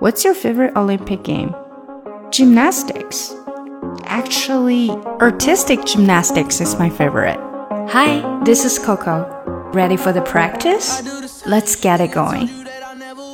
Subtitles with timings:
[0.00, 1.54] What's your favorite Olympic game?
[2.30, 3.34] Gymnastics.
[4.06, 7.38] Actually, artistic gymnastics is my favorite.
[7.88, 9.26] Hi, this is Coco.
[9.72, 11.02] Ready for the practice?
[11.46, 12.48] Let's get it going.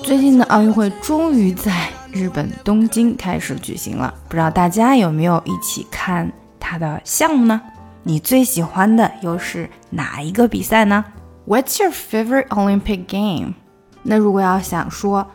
[0.03, 1.73] 最近的奥运会终于在
[2.13, 6.31] 日本东京开始举行了，不知道大家有没有一起看
[6.61, 7.61] 它的项目呢？
[8.03, 11.05] 你最喜欢的又是哪一个比赛呢？
[11.47, 13.55] What's your favorite Olympic game？
[14.03, 15.27] 那如果要想说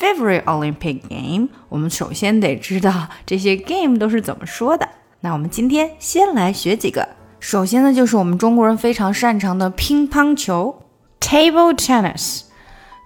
[0.00, 4.88] favorite Olympic game，我们首先得知道这些 game 都是怎么说的。
[5.20, 7.06] 那我们今天先来学几个。
[7.38, 10.82] 首先呢，就是我们中国人非常擅长的乒乓球
[11.20, 12.44] （table tennis），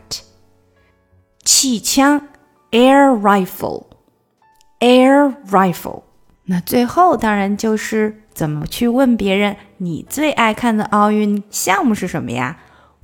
[1.44, 2.30] 气枪，
[2.72, 6.04] air rifle。air rifle。
[6.46, 12.58] 那最后当然就是怎么去问别人你最爱看的奥运项目是什么呀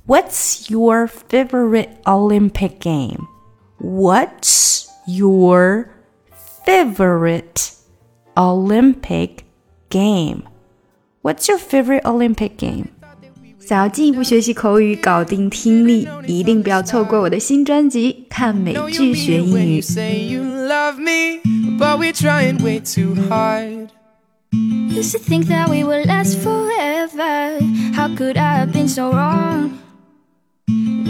[0.06, 3.26] ？What's your favorite Olympic game?
[3.78, 5.90] What's your
[6.64, 7.72] favorite
[8.36, 9.44] Olympic
[9.90, 10.42] game?
[11.22, 12.86] What's your favorite Olympic game?
[13.60, 19.80] 想要进一步学习口语，搞定听力，一定不要错过我的新专辑《看美剧学英语》。
[24.90, 27.60] Used to think that we would last forever.
[27.94, 29.72] How could I have been so wrong?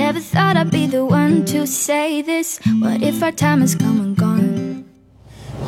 [0.06, 4.02] Never thought I'd be the one to say this What if our time has come
[4.02, 4.84] and gone?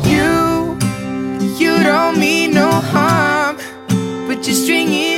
[0.04, 0.78] You,
[1.58, 3.56] you don't mean no harm
[4.28, 5.15] But you're stringing